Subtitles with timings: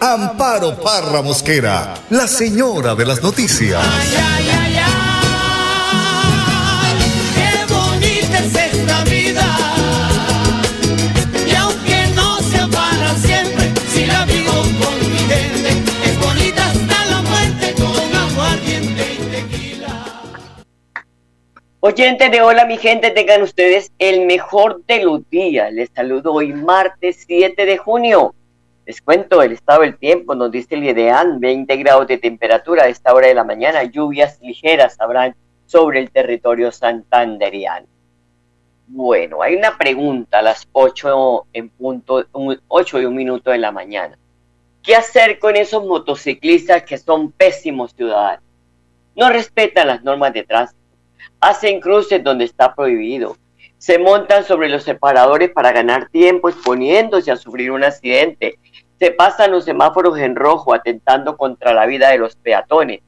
[0.00, 3.82] Amparo Parra Mosquera, la señora de las noticias.
[3.82, 4.76] Ay, ay, ay,
[6.84, 6.98] ay,
[7.34, 9.44] qué bonita es esta vida.
[11.44, 15.70] Y aunque no sea para siempre, si la vivo con mi gente,
[16.04, 20.04] es bonita hasta la muerte con aguardiente y tequila.
[21.80, 25.72] Oyentes de Hola, mi gente, tengan ustedes el mejor de los días.
[25.72, 28.32] Les saludo hoy martes 7 de junio.
[28.88, 32.88] Les cuento el estado del tiempo, nos dice el ideal, 20 grados de temperatura a
[32.88, 35.36] esta hora de la mañana, lluvias ligeras habrán
[35.66, 37.86] sobre el territorio santanderiano.
[38.86, 42.24] Bueno, hay una pregunta a las 8 en punto,
[42.68, 44.16] 8 y un minuto de la mañana.
[44.82, 48.42] ¿Qué hacer con esos motociclistas que son pésimos ciudadanos?
[49.14, 50.80] No respetan las normas de tránsito,
[51.40, 53.36] hacen cruces donde está prohibido,
[53.76, 58.58] se montan sobre los separadores para ganar tiempo exponiéndose a sufrir un accidente,
[58.98, 63.00] se pasan los semáforos en rojo atentando contra la vida de los peatones.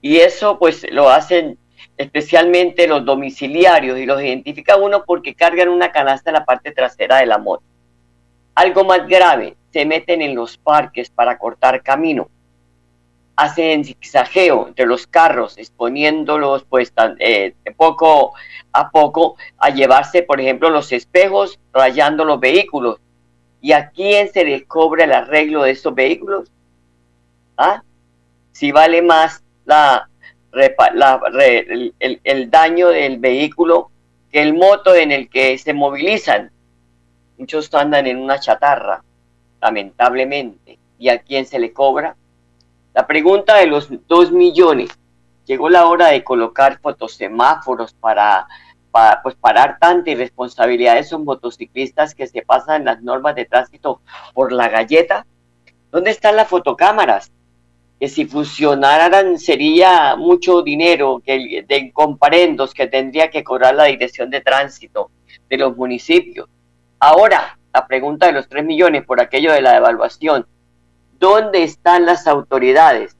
[0.00, 1.58] Y eso pues lo hacen
[1.96, 7.18] especialmente los domiciliarios y los identifica uno porque cargan una canasta en la parte trasera
[7.18, 7.62] de la moto.
[8.54, 12.28] Algo más grave, se meten en los parques para cortar camino.
[13.34, 18.34] Hacen zigzagueo entre los carros, exponiéndolos pues tan, eh, de poco
[18.72, 22.98] a poco a llevarse, por ejemplo, los espejos, rayando los vehículos.
[23.62, 26.50] ¿Y a quién se les cobra el arreglo de estos vehículos?
[27.56, 27.82] ¿Ah?
[28.50, 30.08] Si vale más la,
[30.52, 33.90] la, el, el, daño del vehículo
[34.32, 36.50] que el moto en el que se movilizan.
[37.38, 39.02] Muchos andan en una chatarra,
[39.60, 40.78] lamentablemente.
[40.98, 42.16] ¿Y a quién se le cobra?
[42.94, 44.90] La pregunta de los dos millones.
[45.46, 48.48] Llegó la hora de colocar fotosemáforos para,
[48.92, 54.02] para pues parar tanta irresponsabilidad de esos motociclistas que se pasan las normas de tránsito
[54.34, 55.26] por la galleta.
[55.90, 57.32] ¿Dónde están las fotocámaras?
[57.98, 64.28] Que si funcionaran sería mucho dinero que, de comparendos que tendría que cobrar la dirección
[64.28, 65.10] de tránsito
[65.48, 66.48] de los municipios.
[66.98, 70.46] Ahora, la pregunta de los tres millones por aquello de la devaluación.
[71.18, 73.16] ¿Dónde están las autoridades?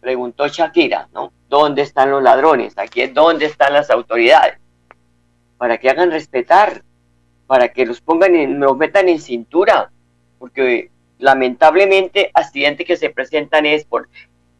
[0.00, 1.32] Preguntó Shakira, ¿no?
[1.48, 2.78] ¿Dónde están los ladrones?
[2.78, 4.59] Aquí es dónde están las autoridades.
[5.60, 6.82] Para que hagan respetar,
[7.46, 9.90] para que los pongan en, los metan en cintura,
[10.38, 14.08] porque lamentablemente accidentes que se presentan es por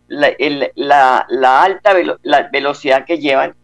[0.08, 1.26] la,
[1.62, 3.54] alta la velocidad que llevan,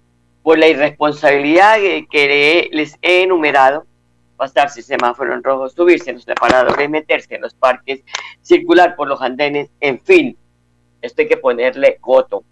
[0.42, 3.84] por la irresponsabilidad que, que les he enumerado,
[4.38, 8.00] pasarse semáforo en rojo, subirse en los separadores, meterse en los parques,
[8.40, 10.38] circular por los andenes, en fin,
[11.02, 12.44] esto hay que ponerle coto,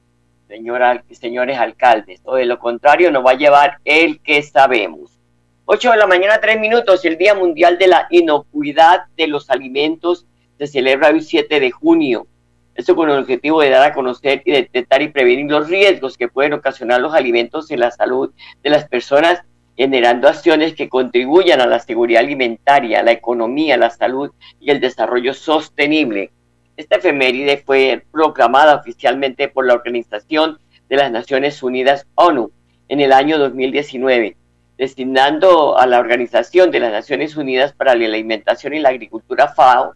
[0.48, 5.18] señora, señores alcaldes, o de lo contrario nos va a llevar el que sabemos.
[5.66, 10.26] 8 de la mañana, 3 minutos, el Día Mundial de la Inocuidad de los Alimentos
[10.58, 12.26] se celebra el 7 de junio.
[12.74, 16.28] Esto con el objetivo de dar a conocer y detectar y prevenir los riesgos que
[16.28, 19.42] pueden ocasionar los alimentos en la salud de las personas
[19.76, 25.34] generando acciones que contribuyan a la seguridad alimentaria, la economía, la salud y el desarrollo
[25.34, 26.30] sostenible.
[26.76, 30.58] Esta efeméride fue proclamada oficialmente por la Organización
[30.88, 32.50] de las Naciones Unidas ONU
[32.88, 34.36] en el año 2019,
[34.76, 39.94] destinando a la Organización de las Naciones Unidas para la Alimentación y la Agricultura FAO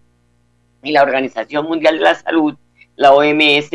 [0.83, 2.57] y la Organización Mundial de la Salud,
[2.95, 3.71] la OMS,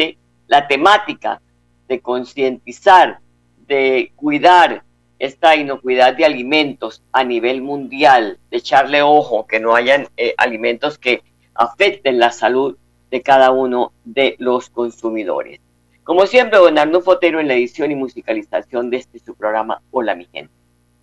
[0.47, 1.41] la temática
[1.89, 3.19] de concientizar,
[3.67, 4.83] de cuidar,
[5.19, 10.97] esta inocuidad de alimentos a nivel mundial, de echarle ojo, que no hayan eh, alimentos
[10.97, 11.23] que
[11.55, 12.75] afecten la salud
[13.13, 15.59] de cada uno de los consumidores.
[16.03, 20.15] Como siempre, don Arno Fotero en la edición y musicalización de este su programa Hola
[20.15, 20.51] mi gente.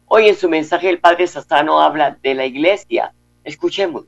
[0.09, 3.15] Hoy en su mensaje el Padre Sassano habla de la iglesia.
[3.45, 4.07] Escuchemos.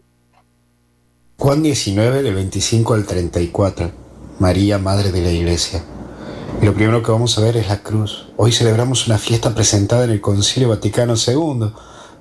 [1.38, 3.92] Juan 19, del 25 al 34.
[4.40, 5.84] María, Madre de la Iglesia.
[6.60, 8.32] Y lo primero que vamos a ver es la cruz.
[8.36, 11.68] Hoy celebramos una fiesta presentada en el Concilio Vaticano II,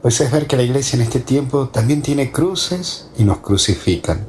[0.04, 4.28] pues es ver que la iglesia en este tiempo también tiene cruces y nos crucifican,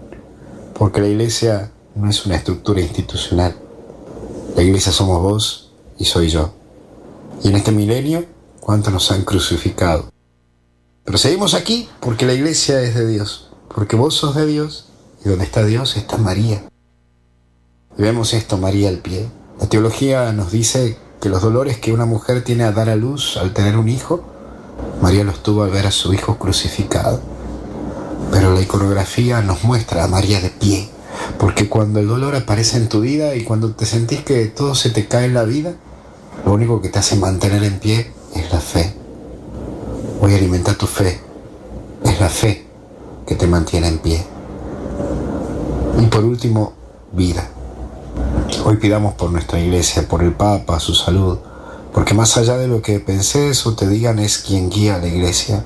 [0.74, 3.54] porque la iglesia no es una estructura institucional.
[4.56, 6.52] La iglesia somos vos y soy yo.
[7.42, 8.24] Y en este milenio,
[8.60, 10.10] ¿cuántos nos han crucificado?
[11.04, 14.86] Pero seguimos aquí porque la iglesia es de Dios, porque vos sos de Dios
[15.24, 16.64] y donde está Dios está María.
[17.98, 19.28] Y vemos esto, María al pie.
[19.60, 23.36] La teología nos dice que los dolores que una mujer tiene a dar a luz
[23.36, 24.24] al tener un hijo,
[25.00, 27.20] María los tuvo al ver a su hijo crucificado.
[28.30, 30.88] Pero la iconografía nos muestra a María de pie,
[31.38, 34.90] porque cuando el dolor aparece en tu vida y cuando te sentís que todo se
[34.90, 35.74] te cae en la vida,
[36.44, 38.94] lo único que te hace mantener en pie es la fe.
[40.20, 41.20] Voy a alimentar tu fe.
[42.04, 42.66] Es la fe
[43.26, 44.24] que te mantiene en pie.
[46.00, 46.72] Y por último,
[47.12, 47.48] vida.
[48.64, 51.38] Hoy pidamos por nuestra iglesia, por el Papa, su salud,
[51.92, 55.08] porque más allá de lo que penses o te digan es quien guía a la
[55.08, 55.64] iglesia.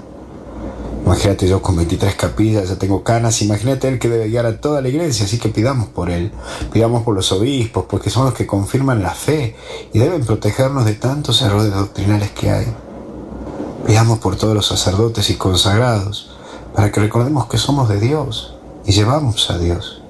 [1.07, 4.81] Imagínate yo con 23 capillas, ya tengo canas, imagínate él que debe guiar a toda
[4.81, 6.33] la iglesia, así que pidamos por él,
[6.73, 9.55] pidamos por los obispos, porque son los que confirman la fe
[9.93, 12.67] y deben protegernos de tantos errores doctrinales que hay.
[13.87, 16.37] Pidamos por todos los sacerdotes y consagrados,
[16.75, 20.03] para que recordemos que somos de Dios y llevamos a Dios.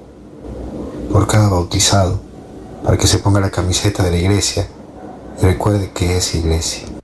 [1.11, 2.19] Por cada bautizado,
[2.83, 4.67] para que se ponga la camiseta de la iglesia
[5.39, 6.96] y recuerde que es iglesia.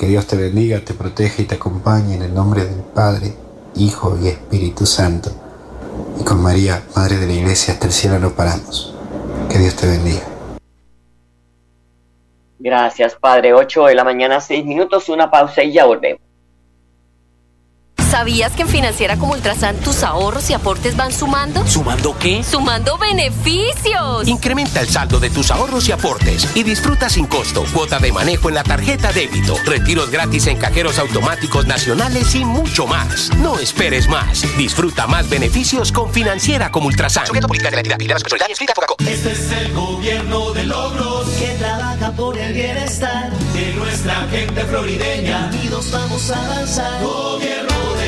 [0.00, 3.34] Que Dios te bendiga, te proteja y te acompañe en el nombre del Padre,
[3.74, 5.30] Hijo y Espíritu Santo.
[6.18, 8.94] Y con María, Madre de la Iglesia, hasta el cielo no paramos.
[9.50, 10.22] Que Dios te bendiga.
[12.58, 13.52] Gracias, Padre.
[13.52, 16.22] 8 de la mañana, 6 minutos, una pausa y ya volvemos.
[18.10, 21.64] ¿Sabías que en Financiera como Ultrasan tus ahorros y aportes van sumando?
[21.64, 22.42] ¿Sumando qué?
[22.42, 24.26] ¡Sumando beneficios!
[24.26, 28.48] Incrementa el saldo de tus ahorros y aportes y disfruta sin costo cuota de manejo
[28.48, 33.30] en la tarjeta débito, retiros gratis en cajeros automáticos nacionales y mucho más.
[33.36, 34.44] No esperes más.
[34.58, 37.26] Disfruta más beneficios con Financiera como Ultrasan.
[39.06, 45.48] Este es el gobierno de logros que trabaja por el bienestar de nuestra gente florideña.
[45.52, 47.02] Unidos vamos a avanzar.
[47.04, 47.99] Gobierno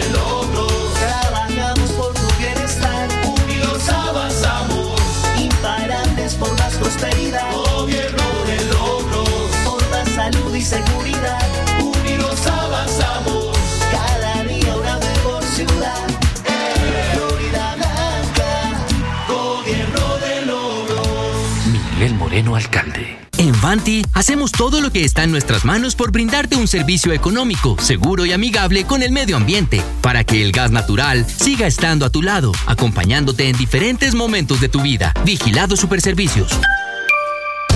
[22.64, 23.19] alcalde.
[23.38, 27.76] En Vanti hacemos todo lo que está en nuestras manos por brindarte un servicio económico,
[27.81, 32.11] seguro y amigable con el medio ambiente, para que el gas natural siga estando a
[32.11, 35.12] tu lado, acompañándote en diferentes momentos de tu vida.
[35.25, 36.59] Vigilado Superservicios.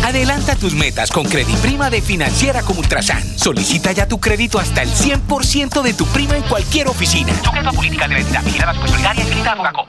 [0.04, 3.24] Adelanta tus metas con Prima de Financiera como Ultrasan.
[3.36, 7.32] Solicita ya tu crédito hasta el 100% de tu prima en cualquier oficina.
[7.42, 9.88] Sujeta política de la entidad vigilada supersolidaria inscrita a Fogacop.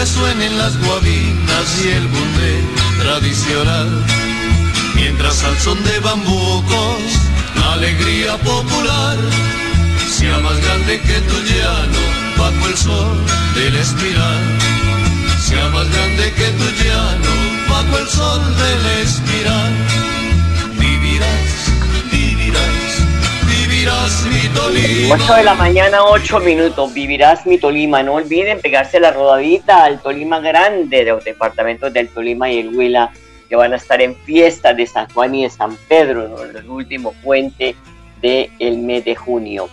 [0.00, 2.64] Resuenen las guabinas y el bunde
[3.02, 4.06] tradicional.
[4.94, 7.02] Mientras al son de bambucos
[7.54, 9.18] la alegría popular
[10.08, 12.02] sea más grande que tu llano
[12.38, 13.18] bajo el sol
[13.54, 14.42] del espiral.
[15.46, 17.32] Sea más grande que tu llano
[17.68, 19.19] bajo el sol del espiral.
[25.12, 26.94] 8 de la mañana, 8 minutos.
[26.94, 28.00] Vivirás mi Tolima.
[28.00, 32.76] No olviden pegarse la rodadita al Tolima Grande de los departamentos del Tolima y el
[32.76, 33.10] Huila,
[33.48, 36.40] que van a estar en fiestas de San Juan y de San Pedro, ¿no?
[36.42, 37.74] el último puente
[38.22, 39.68] del mes de junio.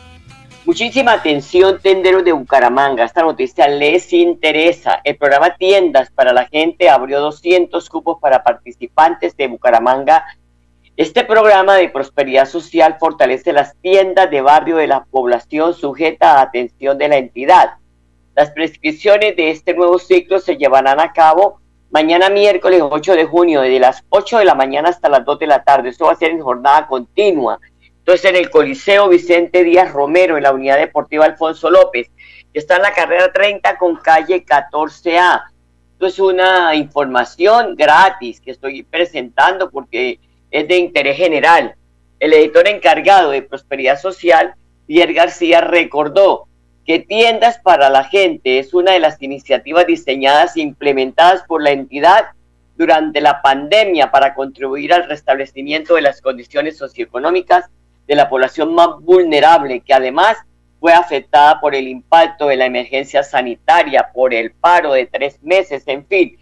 [0.65, 3.06] Muchísima atención, tenderos de Bucaramanga.
[3.06, 5.01] Esta noticia les interesa.
[5.03, 10.25] El programa Tiendas para la Gente abrió 200 cupos para participantes de Bucaramanga
[10.98, 16.42] este programa de prosperidad social fortalece las tiendas de barrio de la población sujeta a
[16.42, 17.74] atención de la entidad.
[18.36, 21.62] Las prescripciones de este nuevo ciclo se llevarán a cabo
[21.92, 25.46] mañana miércoles 8 de junio, desde las 8 de la mañana hasta las 2 de
[25.46, 25.89] la tarde.
[25.89, 27.60] Esto va a ser en jornada continua.
[28.00, 32.10] Entonces, en el Coliseo Vicente Díaz Romero, en la Unidad Deportiva Alfonso López,
[32.51, 35.44] que está en la carrera 30 con calle 14A.
[35.94, 40.20] Esto es una información gratis que estoy presentando porque
[40.51, 41.75] es de interés general.
[42.20, 46.48] El editor encargado de Prosperidad Social, Pierre García, recordó
[46.86, 51.72] que Tiendas para la Gente es una de las iniciativas diseñadas e implementadas por la
[51.72, 52.27] entidad
[52.77, 57.66] durante la pandemia para contribuir al restablecimiento de las condiciones socioeconómicas
[58.08, 60.38] de la población más vulnerable, que además
[60.80, 65.84] fue afectada por el impacto de la emergencia sanitaria, por el paro de tres meses,
[65.88, 66.38] en fin,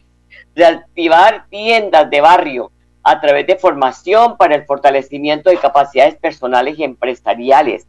[0.54, 2.72] reactivar tiendas de barrio
[3.06, 7.86] a través de formación para el fortalecimiento de capacidades personales y empresariales.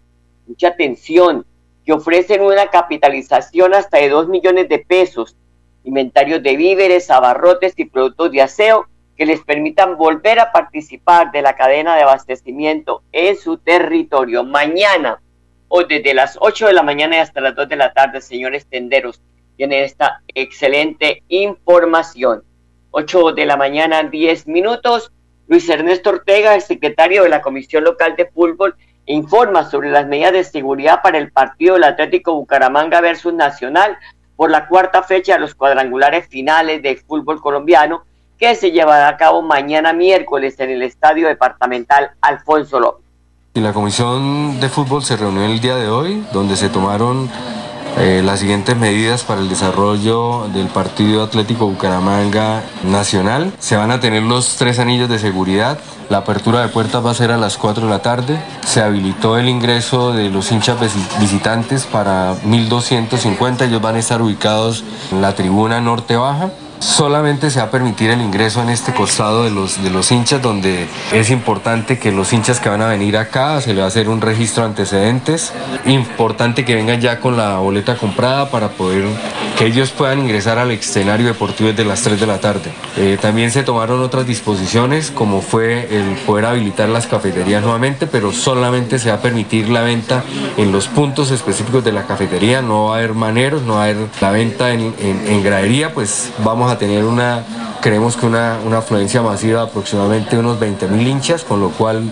[0.46, 1.46] Mucha atención,
[1.86, 5.34] que ofrecen una capitalización hasta de 2 millones de pesos,
[5.84, 11.40] inventarios de víveres, abarrotes y productos de aseo que les permitan volver a participar de
[11.40, 14.44] la cadena de abastecimiento en su territorio.
[14.44, 15.22] Mañana,
[15.68, 18.66] o desde las 8 de la mañana y hasta las 2 de la tarde, señores
[18.66, 19.22] tenderos,
[19.56, 22.42] tienen esta excelente información.
[22.98, 25.12] 8 de la mañana, 10 minutos.
[25.48, 28.74] Luis Ernesto Ortega, el secretario de la Comisión Local de Fútbol,
[29.04, 33.98] informa sobre las medidas de seguridad para el partido del Atlético Bucaramanga versus Nacional
[34.34, 38.02] por la cuarta fecha de los cuadrangulares finales del fútbol colombiano
[38.38, 43.04] que se llevará a cabo mañana miércoles en el Estadio Departamental Alfonso López.
[43.52, 47.30] Y la Comisión de Fútbol se reunió el día de hoy, donde se tomaron
[47.98, 53.52] eh, las siguientes medidas para el desarrollo del partido Atlético Bucaramanga Nacional.
[53.58, 55.78] Se van a tener los tres anillos de seguridad.
[56.10, 58.38] La apertura de puertas va a ser a las 4 de la tarde.
[58.66, 60.76] Se habilitó el ingreso de los hinchas
[61.18, 63.62] visitantes para 1.250.
[63.62, 66.50] Ellos van a estar ubicados en la tribuna norte baja.
[66.86, 70.40] Solamente se va a permitir el ingreso en este costado de los, de los hinchas,
[70.40, 73.88] donde es importante que los hinchas que van a venir acá se le va a
[73.88, 75.52] hacer un registro de antecedentes.
[75.84, 79.04] Importante que vengan ya con la boleta comprada para poder
[79.58, 82.70] que ellos puedan ingresar al escenario deportivo desde las 3 de la tarde.
[82.96, 88.32] Eh, también se tomaron otras disposiciones, como fue el poder habilitar las cafeterías nuevamente, pero
[88.32, 90.22] solamente se va a permitir la venta
[90.56, 92.62] en los puntos específicos de la cafetería.
[92.62, 96.30] No va a haber maneros, no va a haber la venta en, en gradería, pues
[96.44, 97.44] vamos a tener una,
[97.80, 102.10] creemos que una, una afluencia masiva de aproximadamente unos 20 mil hinchas, con lo cual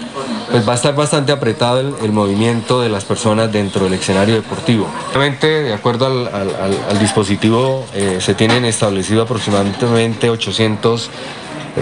[0.50, 4.86] pues va a estar bastante apretado el, movimiento de las personas dentro del escenario deportivo.
[5.10, 11.10] Obviamente, de acuerdo al, dispositivo, eh, se tienen establecido aproximadamente 800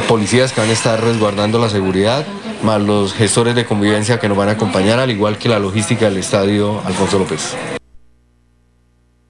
[0.08, 2.24] policías que van a estar resguardando la seguridad,
[2.62, 6.06] más los gestores de convivencia que nos van a acompañar, al igual que la logística
[6.06, 7.54] del estadio Alfonso López.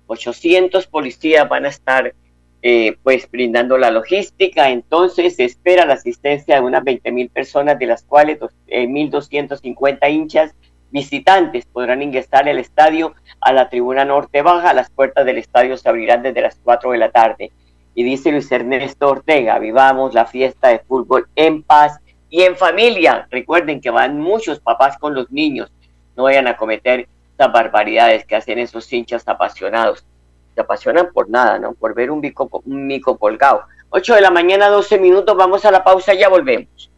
[0.07, 2.15] 800 policías van a estar
[2.63, 4.71] eh, pues brindando la logística.
[4.71, 10.11] Entonces se espera la asistencia de unas 20 mil personas, de las cuales 1.250 eh,
[10.11, 10.55] hinchas
[10.91, 14.73] visitantes podrán ingresar al estadio a la tribuna norte baja.
[14.75, 17.51] Las puertas del estadio se abrirán desde las 4 de la tarde.
[17.95, 21.99] Y dice Luis Ernesto Ortega, vivamos la fiesta de fútbol en paz
[22.31, 23.27] y en familia.
[23.31, 25.71] Recuerden que van muchos papás con los niños.
[26.17, 30.07] No vayan a cometer estas barbaridades que hacen esos hinchas apasionados
[30.55, 31.73] se apasionan por nada, ¿no?
[31.73, 33.65] Por ver un, bico, un mico colgado.
[33.91, 36.92] 8 de la mañana, 12 minutos, vamos a la pausa, ya volvemos.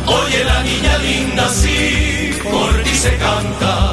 [0.06, 3.92] Oye la niña linda, sí, por ti se canta.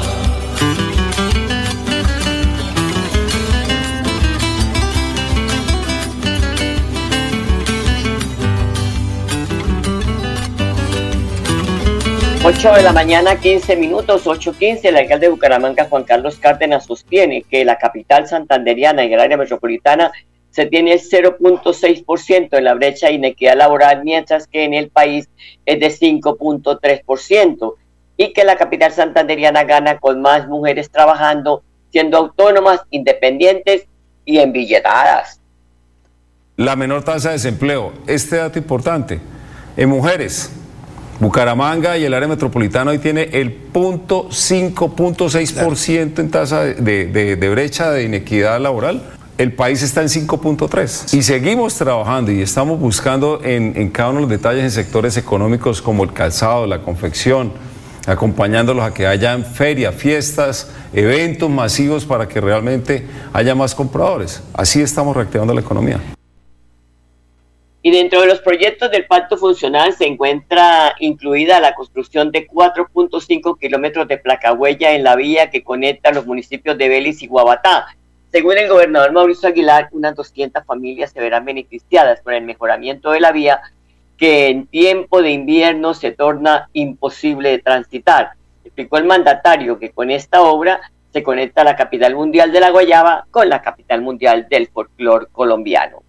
[12.44, 17.42] Ocho de la mañana, 15 minutos, 8.15, el alcalde de Bucaramanga, Juan Carlos Cárdenas, sostiene
[17.42, 20.10] que la capital santanderiana y el área metropolitana
[20.52, 25.28] se tiene el 0.6% en la brecha de inequidad laboral, mientras que en el país
[25.64, 27.74] es de 5.3%,
[28.18, 33.86] y que la capital santanderiana gana con más mujeres trabajando, siendo autónomas, independientes
[34.26, 35.40] y enbilletadas.
[36.56, 39.20] La menor tasa de desempleo, este dato importante,
[39.76, 40.52] en mujeres,
[41.18, 48.04] Bucaramanga y el área metropolitana hoy tiene el punto 5.6% en tasa de brecha de
[48.04, 49.02] inequidad laboral
[49.38, 54.22] el país está en 5.3 y seguimos trabajando y estamos buscando en, cada uno de
[54.22, 57.52] los detalles en sectores económicos como el calzado, la confección,
[58.06, 64.42] acompañándolos a que hayan ferias, fiestas, eventos masivos para que realmente haya más compradores.
[64.54, 66.00] Así estamos reactivando la economía.
[67.84, 73.58] Y dentro de los proyectos del pacto funcional se encuentra incluida la construcción de 4.5
[73.58, 77.86] kilómetros de placa huella en la vía que conecta los municipios de Vélez y Guabatá
[78.32, 83.20] según el gobernador Mauricio Aguilar, unas 200 familias se verán beneficiadas por el mejoramiento de
[83.20, 83.60] la vía
[84.16, 88.30] que en tiempo de invierno se torna imposible de transitar.
[88.64, 90.80] Explicó el mandatario que con esta obra
[91.12, 96.02] se conecta la capital mundial de la Guayaba con la capital mundial del folclor colombiano.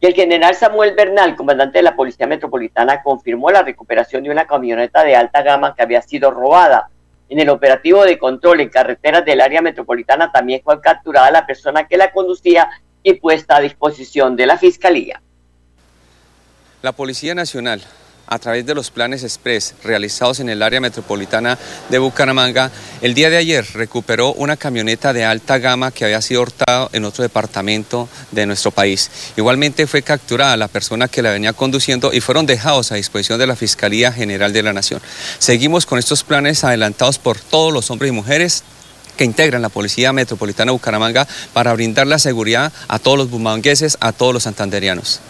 [0.00, 4.46] Y el general Samuel Bernal, comandante de la Policía Metropolitana, confirmó la recuperación de una
[4.46, 6.88] camioneta de alta gama que había sido robada
[7.30, 11.86] en el operativo de control en carreteras del área metropolitana también fue capturada la persona
[11.86, 12.68] que la conducía
[13.02, 15.22] y puesta a disposición de la Fiscalía.
[16.82, 17.82] La Policía Nacional
[18.30, 21.58] a través de los planes express realizados en el área metropolitana
[21.88, 22.70] de Bucaramanga,
[23.02, 27.04] el día de ayer recuperó una camioneta de alta gama que había sido hurtada en
[27.04, 29.10] otro departamento de nuestro país.
[29.36, 33.48] Igualmente fue capturada la persona que la venía conduciendo y fueron dejados a disposición de
[33.48, 35.02] la Fiscalía General de la Nación.
[35.40, 38.62] Seguimos con estos planes adelantados por todos los hombres y mujeres
[39.16, 43.98] que integran la Policía Metropolitana de Bucaramanga para brindar la seguridad a todos los bumangueses,
[44.00, 45.20] a todos los santanderianos.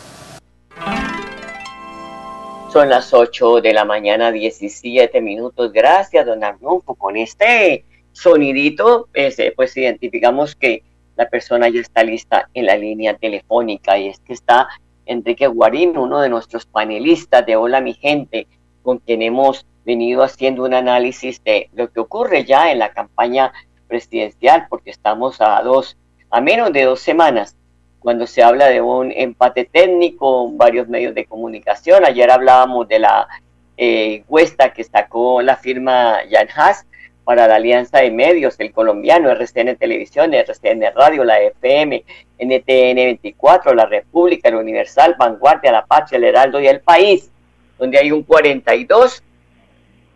[2.72, 5.72] Son las 8 de la mañana, 17 minutos.
[5.72, 6.94] Gracias, don Arnulfo.
[6.94, 10.84] Con este sonidito, pues, pues identificamos que
[11.16, 14.68] la persona ya está lista en la línea telefónica y es que está
[15.04, 18.46] Enrique Guarín, uno de nuestros panelistas de Hola mi gente,
[18.84, 23.52] con quien hemos venido haciendo un análisis de lo que ocurre ya en la campaña
[23.88, 25.96] presidencial, porque estamos a dos,
[26.30, 27.56] a menos de dos semanas
[28.00, 32.04] cuando se habla de un empate técnico, varios medios de comunicación.
[32.04, 33.28] Ayer hablábamos de la
[33.76, 36.86] eh, encuesta que sacó la firma Jan Haas
[37.24, 42.02] para la Alianza de Medios, el colombiano, RCN Televisión, RCN Radio, la FM,
[42.38, 47.30] NTN 24, La República, el Universal, Vanguardia, La Patria, el Heraldo y el País,
[47.78, 49.22] donde hay un 42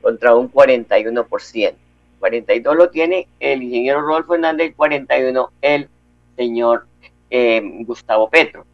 [0.00, 1.74] contra un 41%.
[2.18, 5.88] 42 lo tiene el ingeniero Rodolfo Hernández, 41 el
[6.36, 6.86] señor
[7.36, 8.64] eh, Gustavo Petro.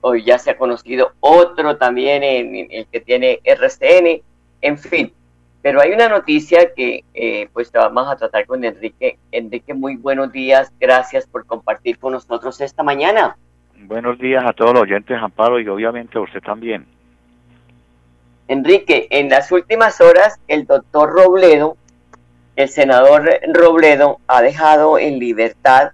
[0.00, 4.22] Hoy ya se ha conocido otro también, en, el que tiene RCN,
[4.60, 5.12] en fin.
[5.60, 9.18] Pero hay una noticia que eh, pues vamos a tratar con Enrique.
[9.32, 10.72] Enrique, muy buenos días.
[10.78, 13.36] Gracias por compartir con nosotros esta mañana.
[13.76, 16.86] Buenos días a todos los oyentes, Amparo, y obviamente a usted también.
[18.46, 21.76] Enrique, en las últimas horas el doctor Robledo,
[22.54, 25.90] el senador Robledo, ha dejado en libertad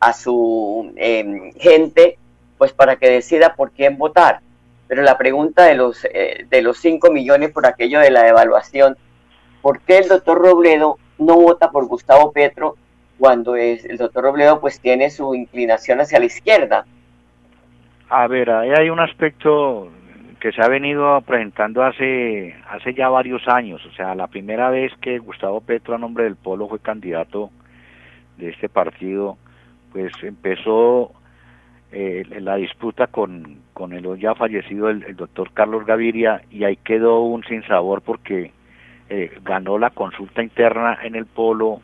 [0.00, 2.18] a su em, gente,
[2.58, 4.40] pues para que decida por quién votar.
[4.88, 8.96] Pero la pregunta de los, eh, de los 5 millones por aquello de la evaluación,
[9.62, 12.76] ¿por qué el doctor Robledo no vota por Gustavo Petro
[13.18, 16.86] cuando es, el doctor Robledo pues tiene su inclinación hacia la izquierda?
[18.08, 19.88] A ver, ahí hay un aspecto
[20.40, 23.84] que se ha venido presentando hace, hace ya varios años.
[23.86, 27.50] O sea, la primera vez que Gustavo Petro a nombre del Polo fue candidato
[28.38, 29.36] de este partido,
[29.92, 31.12] pues empezó
[31.92, 37.22] eh, la disputa con, con el ya fallecido el, doctor Carlos Gaviria y ahí quedó
[37.22, 38.52] un sinsabor porque
[39.08, 41.80] eh, ganó la consulta interna en el polo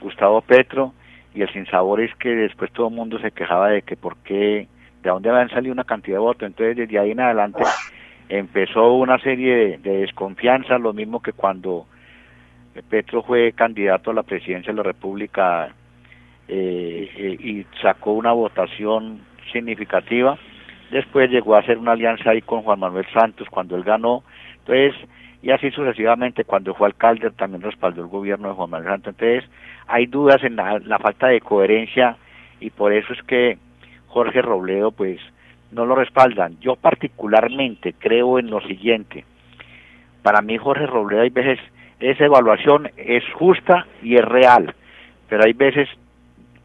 [0.00, 0.94] Gustavo Petro
[1.32, 4.66] y el sinsabor es que después todo el mundo se quejaba de que por qué,
[5.02, 7.62] de dónde habían salido una cantidad de votos, entonces desde ahí en adelante
[8.28, 11.86] empezó una serie de, de desconfianza, lo mismo que cuando
[12.90, 15.72] Petro fue candidato a la presidencia de la República
[16.48, 19.20] eh, eh, y sacó una votación
[19.52, 20.38] significativa.
[20.90, 24.22] Después llegó a hacer una alianza ahí con Juan Manuel Santos cuando él ganó.
[24.58, 24.94] Entonces,
[25.42, 29.14] y así sucesivamente, cuando fue alcalde también respaldó el gobierno de Juan Manuel Santos.
[29.18, 29.50] Entonces,
[29.86, 32.16] hay dudas en la, la falta de coherencia
[32.60, 33.58] y por eso es que
[34.06, 35.20] Jorge Robledo, pues,
[35.72, 36.58] no lo respaldan.
[36.60, 39.24] Yo particularmente creo en lo siguiente.
[40.22, 41.58] para mí Jorge Robledo hay veces
[42.00, 44.74] esa evaluación es justa y es real,
[45.28, 45.88] pero hay veces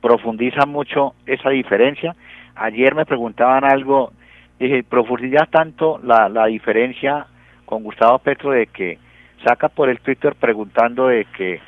[0.02, 2.16] profundiza mucho esa diferencia.
[2.56, 4.12] Ayer me preguntaban algo,
[4.60, 7.28] dije, profundiza tanto la, la diferencia
[7.66, 8.98] con Gustavo Petro de que
[9.46, 11.60] saca por el Twitter preguntando de que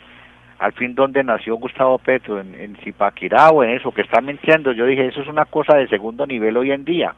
[0.60, 4.72] al fin dónde nació Gustavo Petro, en, en Zipaquirá o en eso, que está mintiendo.
[4.72, 7.16] Yo dije, eso es una cosa de segundo nivel hoy en día.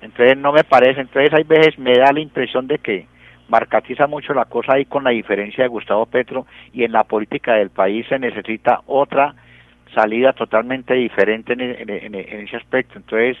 [0.00, 3.06] Entonces no me parece, entonces hay veces me da la impresión de que
[3.48, 7.54] marcatiza mucho la cosa ahí con la diferencia de Gustavo Petro y en la política
[7.54, 9.34] del país se necesita otra
[9.94, 12.98] salida totalmente diferente en, ese aspecto.
[12.98, 13.36] Entonces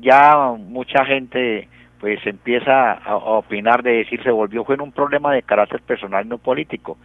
[0.00, 1.68] ya mucha gente
[2.00, 6.28] pues empieza a, opinar de decir se volvió fue en un problema de carácter personal
[6.28, 6.96] no político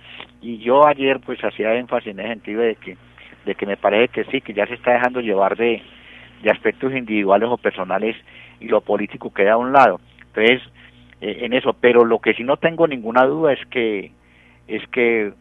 [0.41, 2.97] y yo ayer pues hacía énfasis en el sentido de que
[3.45, 5.81] de que me parece que sí que ya se está dejando llevar de,
[6.43, 8.15] de aspectos individuales o personales
[8.59, 10.61] y lo político queda a un lado entonces
[11.21, 14.11] eh, en eso pero lo que sí no tengo ninguna duda es que
[14.67, 15.33] es que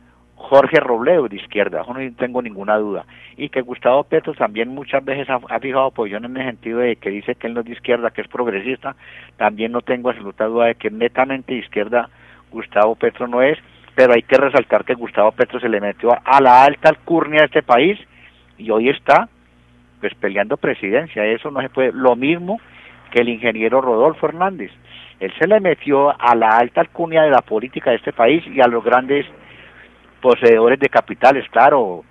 [0.43, 3.07] Jorge Robledo de izquierda, no tengo ninguna duda.
[3.37, 7.11] Y que Gustavo Petro también muchas veces ha, fijado apoyo en el sentido de que
[7.11, 8.97] dice que él no es de izquierda, que es progresista,
[9.37, 12.11] también no tengo absoluta duda de que netamente de izquierda
[12.51, 13.57] Gustavo Petro no es,
[13.95, 17.47] pero hay que resaltar que Gustavo Petro se le metió a, la alta alcurnia de
[17.47, 17.99] este país
[18.59, 19.29] y hoy está
[20.01, 22.61] pues peleando presidencia, eso no se puede, lo mismo
[23.13, 24.73] que el ingeniero Rodolfo Hernández,
[25.21, 28.61] él se le metió a la alta alcurnia de la política de este país y
[28.61, 29.25] a los grandes
[30.23, 32.05] poseedores de capitales, claro,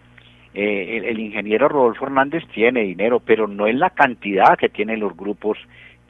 [0.53, 5.15] eh, el, ingeniero Rodolfo Hernández tiene dinero, pero no en la cantidad que tienen los
[5.15, 5.57] grupos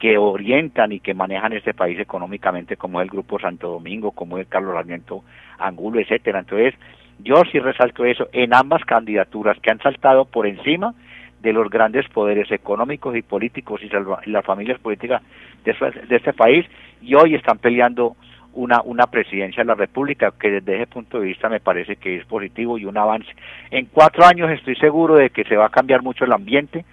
[0.00, 4.48] que orientan y que manejan este país económicamente, como el Grupo Santo Domingo, como el
[4.48, 5.22] Carlos Sarmiento
[5.58, 6.40] Angulo, etcétera.
[6.40, 6.74] Entonces,
[7.20, 10.92] yo sí resalto eso en ambas candidaturas que han saltado por encima
[11.40, 15.22] de los grandes poderes económicos y políticos y las familias políticas
[15.64, 16.66] de este país
[17.00, 18.16] y hoy están peleando
[18.54, 22.16] una, una presidencia de la República, que desde ese punto de vista me parece que
[22.16, 23.30] es positivo y un avance.
[23.70, 26.84] En cuatro años estoy seguro de que se va a cambiar mucho el ambiente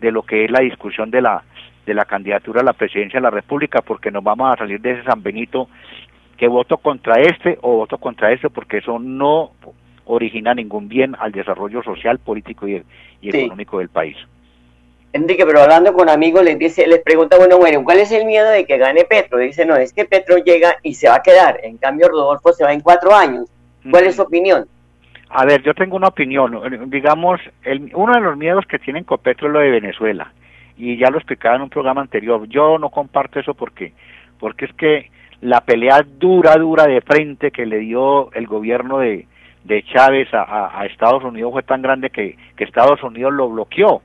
[0.00, 1.42] de lo que es la discusión de la,
[1.86, 4.92] de la candidatura a la presidencia de la República, porque nos vamos a salir de
[4.92, 5.68] ese San Benito
[6.36, 9.52] que voto contra este o voto contra este, porque eso no
[10.04, 12.82] origina ningún bien al desarrollo social, político y,
[13.22, 14.16] económico del país.
[15.12, 18.50] Enrique, pero hablando con amigos, les dice, les pregunta, bueno, bueno, ¿cuál es el miedo
[18.50, 19.38] de que gane Petro?
[19.38, 21.60] Dice, no, es que Petro llega y se va a quedar.
[21.62, 23.48] En cambio, Rodolfo se va en cuatro años.
[23.90, 24.66] ¿Cuál es su opinión?
[25.30, 26.90] A ver, yo tengo una opinión.
[26.90, 30.32] Digamos, el, uno de los miedos que tienen con Petro es lo de Venezuela.
[30.76, 32.46] Y ya lo explicaba en un programa anterior.
[32.48, 33.94] Yo no comparto eso porque,
[34.38, 39.26] porque es que la pelea dura, dura de frente que le dio el gobierno de,
[39.64, 44.02] de Chávez a, a Estados Unidos fue tan grande que, que Estados Unidos lo bloqueó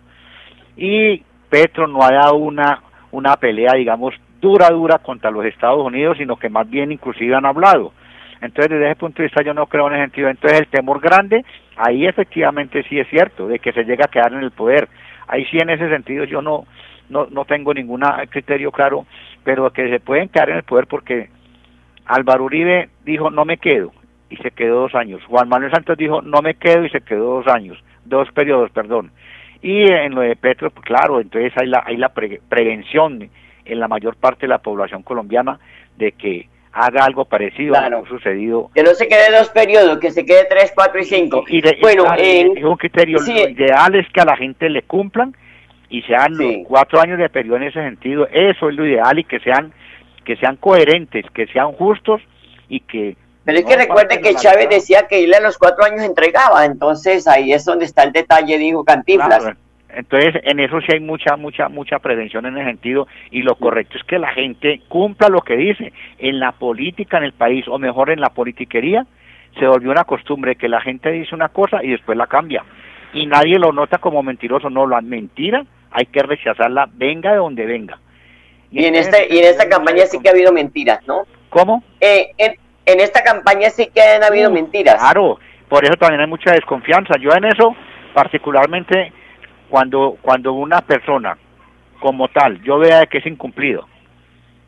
[0.75, 2.81] y Petro no ha dado una,
[3.11, 7.45] una pelea, digamos, dura, dura contra los Estados Unidos, sino que más bien inclusive han
[7.45, 7.93] hablado.
[8.41, 10.29] Entonces, desde ese punto de vista, yo no creo en ese sentido.
[10.29, 11.45] Entonces, el temor grande,
[11.77, 14.89] ahí efectivamente sí es cierto, de que se llegue a quedar en el poder.
[15.27, 16.65] Ahí sí, en ese sentido, yo no,
[17.09, 19.05] no, no tengo ningún criterio claro,
[19.43, 21.29] pero que se pueden quedar en el poder porque
[22.05, 23.93] Álvaro Uribe dijo, no me quedo,
[24.29, 25.23] y se quedó dos años.
[25.25, 29.11] Juan Manuel Santos dijo, no me quedo, y se quedó dos años, dos periodos, perdón.
[29.63, 33.29] Y en lo de Petro, pues claro, entonces hay la, hay la prevención
[33.65, 35.57] en la mayor parte de la población colombiana
[35.97, 38.69] de que haga algo parecido a lo sucedido.
[38.75, 41.45] Que no se quede dos periodos, que se quede tres, cuatro y cinco.
[41.81, 43.19] bueno, es un criterio.
[43.19, 45.33] Lo ideal es que a la gente le cumplan
[45.89, 48.27] y sean los cuatro años de periodo en ese sentido.
[48.31, 49.71] Eso es lo ideal y que sean
[50.25, 52.21] que sean coherentes, que sean justos
[52.69, 56.03] y que pero es que recuerde que Chávez decía que él a los cuatro años
[56.03, 59.53] entregaba, entonces ahí es donde está el detalle, dijo Cantinflas.
[59.95, 63.97] Entonces, en eso sí hay mucha, mucha, mucha prevención en ese sentido y lo correcto
[63.97, 65.93] es que la gente cumpla lo que dice.
[66.17, 69.05] En la política en el país, o mejor en la politiquería,
[69.59, 72.63] se volvió una costumbre que la gente dice una cosa y después la cambia.
[73.13, 77.65] Y nadie lo nota como mentiroso, no, la mentira hay que rechazarla, venga de donde
[77.65, 77.99] venga.
[78.71, 81.27] Y, en, este, y en esta campaña sí que ha habido mentiras, ¿no?
[81.49, 81.83] ¿Cómo?
[82.01, 84.95] Eh, en, en esta campaña sí que han habido uh, mentiras.
[84.95, 87.15] Claro, por eso también hay mucha desconfianza.
[87.19, 87.75] Yo en eso,
[88.13, 89.11] particularmente,
[89.69, 91.37] cuando, cuando una persona
[91.99, 93.87] como tal, yo vea que es incumplido,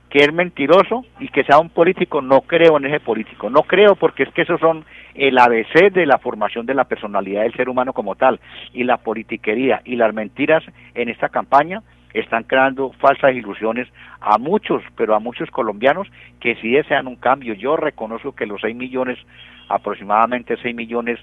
[0.10, 3.49] que es mentiroso y que sea un político, no creo en ese político.
[3.49, 7.43] No creo porque es que esos son el ABC de la formación de la personalidad
[7.43, 8.39] del ser humano como tal.
[8.73, 11.84] Y la politiquería y las mentiras en esta campaña
[12.19, 13.88] están creando falsas ilusiones
[14.21, 16.08] a muchos, pero a muchos colombianos
[16.39, 17.54] que sí desean un cambio.
[17.54, 19.19] Yo reconozco que los 6 millones,
[19.67, 21.19] aproximadamente 6 millones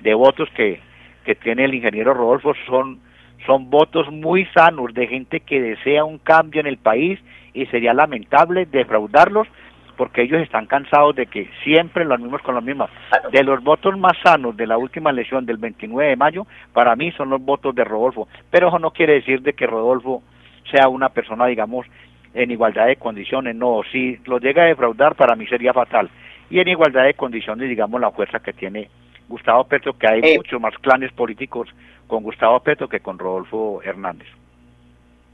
[0.00, 0.80] de votos que,
[1.24, 3.00] que tiene el ingeniero Rodolfo son,
[3.44, 7.18] son votos muy sanos de gente que desea un cambio en el país
[7.52, 9.48] y sería lamentable defraudarlos
[10.00, 12.88] porque ellos están cansados de que siempre los mismos con los mismos.
[13.32, 17.12] De los votos más sanos de la última elección del 29 de mayo, para mí
[17.12, 18.26] son los votos de Rodolfo.
[18.50, 20.22] Pero eso no quiere decir de que Rodolfo
[20.70, 21.86] sea una persona, digamos,
[22.32, 23.54] en igualdad de condiciones.
[23.54, 26.08] No, si lo llega a defraudar, para mí sería fatal.
[26.48, 28.88] Y en igualdad de condiciones, digamos, la fuerza que tiene
[29.28, 30.36] Gustavo Petro, que hay Eh.
[30.38, 31.68] muchos más clanes políticos
[32.06, 34.28] con Gustavo Petro que con Rodolfo Hernández.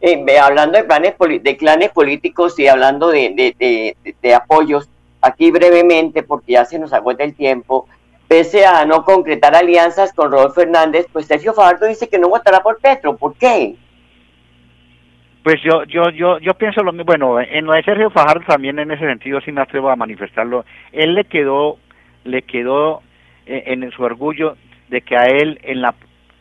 [0.00, 4.88] Eh, hablando de, planes de clanes políticos y hablando de, de- de- apoyos,
[5.22, 7.88] aquí brevemente, porque ya se nos agota el tiempo,
[8.28, 12.60] pese a no concretar alianzas con Rodolfo Hernández, pues Sergio Fajardo dice que no votará
[12.62, 13.16] por Petro.
[13.16, 13.74] ¿Por qué?
[15.42, 17.04] Pues yo, yo, yo, yo pienso lo mismo.
[17.06, 20.64] Bueno, en lo de Sergio Fajardo también en ese sentido sí me atrevo a manifestarlo.
[20.92, 21.78] Él le quedó,
[22.24, 23.00] le quedó
[23.46, 24.56] eh, en su orgullo
[24.88, 25.94] de que a él en la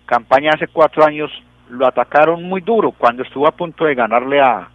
[0.08, 1.32] campaña hace cuatro años
[1.70, 4.70] lo atacaron muy duro cuando estuvo a punto de ganarle a,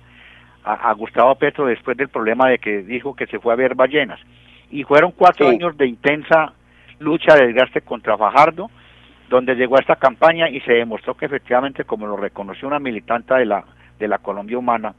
[0.64, 3.74] a, a Gustavo Petro después del problema de que dijo que se fue a ver
[3.74, 4.20] ballenas.
[4.70, 5.54] Y fueron cuatro Sí.
[5.54, 6.52] años de intensa
[6.98, 8.70] lucha de desgaste contra Fajardo,
[9.28, 13.34] donde llegó a esta campaña y se demostró que efectivamente, como lo reconoció una militante
[13.34, 13.64] de la,
[13.98, 14.94] de la Colombia Humana,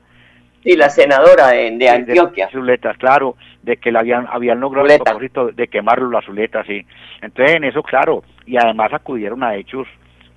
[0.63, 2.47] Sí, la senadora de, de Antioquia.
[2.51, 6.86] Zuletas, claro, de que le habían, habían logrado el propósito de quemarlo las Zuletas, sí.
[7.19, 9.88] Entonces, en eso, claro, y además acudieron a hechos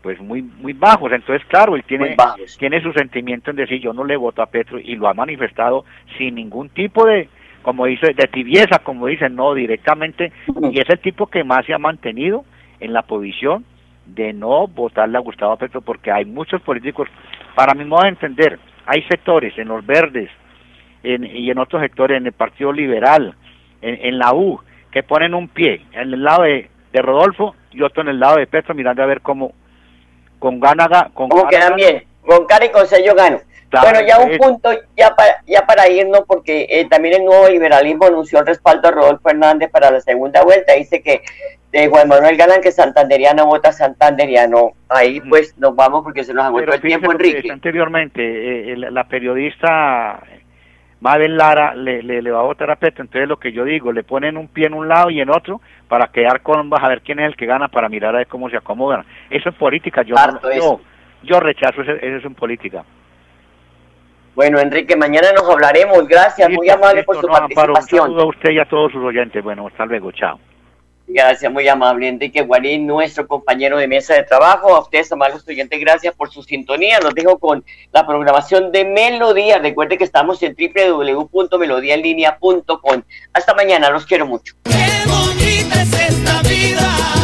[0.05, 2.11] pues muy muy bajos, entonces claro, él tiene
[2.59, 5.85] tiene su sentimiento en decir yo no le voto a Petro y lo ha manifestado
[6.19, 7.29] sin ningún tipo de
[7.62, 10.31] como dice de tibieza, como dicen, no directamente.
[10.71, 12.45] Y es el tipo que más se ha mantenido
[12.79, 13.64] en la posición
[14.05, 17.09] de no votarle a Gustavo Petro porque hay muchos políticos
[17.55, 20.29] para mi modo de entender, hay sectores en los verdes
[21.03, 23.35] en- y en otros sectores, en el Partido Liberal,
[23.81, 27.81] en, en la U, que ponen un pie en el lado de, de Rodolfo y
[27.81, 29.53] otro en el lado de Petro, mirando a ver cómo
[30.45, 32.05] con Gánaga, con ¿Cómo Gánaga- quedan bien?
[32.21, 33.41] Con cara y con sello gano.
[33.71, 37.49] Claro, bueno, ya un punto, ya para, ya para irnos, porque eh, también el nuevo
[37.49, 40.75] liberalismo anunció el respaldo a Rodolfo Hernández para la segunda vuelta.
[40.75, 41.23] Dice que
[41.73, 44.73] de Juan Manuel Galán, que santanderiano vota santanderiano.
[44.91, 47.51] Ahí pues nos vamos porque se nos agotó el tiempo, Enrique.
[47.51, 50.23] anteriormente, eh, la periodista
[51.05, 53.93] Mabel Lara le, le, le va a votar a Petro, entonces lo que yo digo,
[53.93, 56.88] le ponen un pie en un lado y en otro para quedar con, vas a
[56.88, 59.05] ver quién es el que gana para mirar a ver cómo se acomodan.
[59.29, 60.81] Eso es política, yo, no-
[61.23, 62.85] yo, rechazo eso, eso es en política.
[64.35, 66.09] Bueno, Enrique, mañana nos hablaremos.
[66.09, 68.03] Gracias, muy amable por su no, Amparo, un participación.
[68.07, 69.45] saludo a usted y a todos sus oyentes.
[69.45, 70.40] Bueno, hasta luego, chao.
[71.07, 74.75] Gracias, muy amable Enrique Guarín, nuestro compañero de mesa de trabajo.
[74.75, 76.99] A ustedes, amables estudiantes, gracias por su sintonía.
[77.01, 77.62] Los dejo con
[77.93, 79.59] la programación de Melodía.
[79.59, 83.03] Recuerde que estamos en www.melodiaenlinea.com.
[83.35, 84.55] Hasta mañana, los quiero mucho.
[84.64, 87.24] bonita es esta vida.